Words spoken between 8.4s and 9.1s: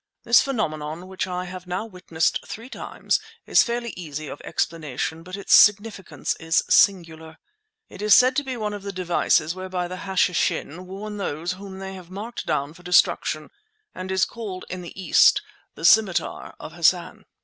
be one of the